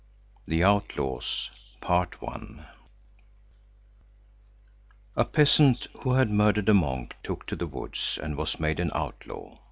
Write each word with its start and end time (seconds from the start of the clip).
THE 0.47 0.63
OUTLAWS 0.63 1.51
A 5.15 5.25
peasant 5.31 5.87
who 5.99 6.13
had 6.13 6.31
murdered 6.31 6.69
a 6.69 6.73
monk 6.73 7.13
took 7.21 7.45
to 7.45 7.55
the 7.55 7.67
woods 7.67 8.17
and 8.19 8.35
was 8.35 8.59
made 8.59 8.79
an 8.79 8.89
outlaw. 8.95 9.57